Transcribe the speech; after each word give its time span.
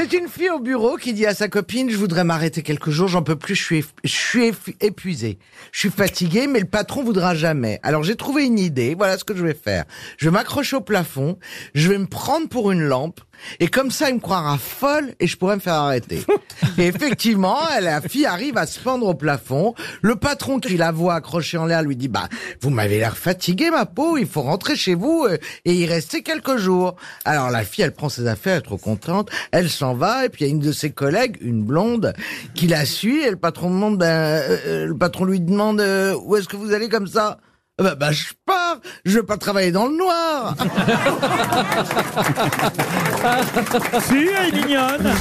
C'est 0.00 0.12
une 0.12 0.28
fille 0.28 0.48
au 0.50 0.60
bureau 0.60 0.96
qui 0.96 1.12
dit 1.12 1.26
à 1.26 1.34
sa 1.34 1.48
copine, 1.48 1.90
je 1.90 1.96
voudrais 1.96 2.22
m'arrêter 2.22 2.62
quelques 2.62 2.90
jours, 2.90 3.08
j'en 3.08 3.24
peux 3.24 3.34
plus, 3.34 3.56
je 3.56 3.82
suis, 4.04 4.52
épuisée. 4.80 5.40
Je 5.72 5.80
suis 5.80 5.90
fatiguée, 5.90 6.46
mais 6.46 6.60
le 6.60 6.66
patron 6.66 7.02
voudra 7.02 7.34
jamais. 7.34 7.80
Alors 7.82 8.04
j'ai 8.04 8.14
trouvé 8.14 8.44
une 8.44 8.60
idée, 8.60 8.94
voilà 8.94 9.18
ce 9.18 9.24
que 9.24 9.34
je 9.34 9.42
vais 9.44 9.54
faire. 9.54 9.86
Je 10.16 10.26
vais 10.26 10.30
m'accrocher 10.30 10.76
au 10.76 10.82
plafond, 10.82 11.36
je 11.74 11.88
vais 11.88 11.98
me 11.98 12.06
prendre 12.06 12.48
pour 12.48 12.70
une 12.70 12.84
lampe, 12.84 13.20
et 13.58 13.66
comme 13.66 13.90
ça 13.90 14.08
il 14.08 14.14
me 14.14 14.20
croira 14.20 14.56
folle 14.56 15.16
et 15.18 15.26
je 15.26 15.36
pourrai 15.36 15.56
me 15.56 15.60
faire 15.60 15.74
arrêter. 15.74 16.20
Et 16.78 16.86
effectivement, 16.86 17.58
la 17.80 18.00
fille 18.00 18.26
arrive 18.26 18.56
à 18.56 18.66
se 18.66 18.80
pendre 18.80 19.06
au 19.06 19.14
plafond. 19.14 19.74
Le 20.02 20.16
patron 20.16 20.60
qui 20.60 20.76
la 20.76 20.92
voit 20.92 21.14
accrochée 21.14 21.58
en 21.58 21.66
l'air 21.66 21.82
lui 21.82 21.96
dit, 21.96 22.08
bah, 22.08 22.28
vous 22.60 22.70
m'avez 22.70 22.98
l'air 22.98 23.16
fatiguée, 23.16 23.70
ma 23.70 23.86
peau, 23.86 24.16
il 24.16 24.26
faut 24.26 24.42
rentrer 24.42 24.76
chez 24.76 24.94
vous 24.94 25.26
euh, 25.28 25.38
et 25.64 25.74
y 25.74 25.86
rester 25.86 26.22
quelques 26.22 26.56
jours. 26.56 26.96
Alors 27.24 27.50
la 27.50 27.64
fille, 27.64 27.84
elle 27.84 27.94
prend 27.94 28.08
ses 28.08 28.26
affaires, 28.26 28.54
elle 28.54 28.58
est 28.60 28.62
trop 28.62 28.78
contente, 28.78 29.30
elle 29.52 29.70
s'en 29.70 29.94
va, 29.94 30.24
et 30.24 30.28
puis 30.28 30.44
il 30.44 30.48
y 30.48 30.50
a 30.50 30.54
une 30.54 30.60
de 30.60 30.72
ses 30.72 30.90
collègues, 30.90 31.36
une 31.40 31.62
blonde, 31.62 32.12
qui 32.54 32.66
la 32.66 32.84
suit, 32.84 33.22
et 33.22 33.30
le 33.30 33.36
patron 33.36 33.70
demande, 33.70 33.98
ben, 33.98 34.06
euh, 34.06 34.56
euh, 34.66 34.86
le 34.86 34.96
patron 34.96 35.24
lui 35.24 35.40
demande, 35.40 35.80
euh, 35.80 36.14
où 36.24 36.36
est-ce 36.36 36.48
que 36.48 36.56
vous 36.56 36.72
allez 36.72 36.88
comme 36.88 37.06
ça? 37.06 37.38
Bah, 37.78 37.94
bah, 37.94 38.10
je 38.10 38.24
pars, 38.44 38.80
je 39.04 39.18
vais 39.18 39.24
pas 39.24 39.36
travailler 39.36 39.70
dans 39.70 39.86
le 39.86 39.96
noir. 39.96 40.56
Si, 44.00 44.14
elle 44.14 44.48
est 44.48 44.52
mignonne 44.52 45.12